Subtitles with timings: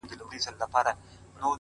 [0.03, 0.93] لوړ هدفونه انسان لوړوي،